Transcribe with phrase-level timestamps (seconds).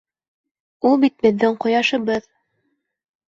[0.89, 2.27] Ул бит беҙҙең ҡояшыбыҙ.